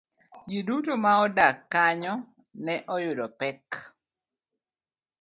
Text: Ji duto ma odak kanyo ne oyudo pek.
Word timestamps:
Ji 0.49 0.59
duto 0.67 0.93
ma 1.03 1.11
odak 1.25 1.55
kanyo 1.73 2.13
ne 2.65 2.75
oyudo 2.95 3.25
pek. 3.39 3.63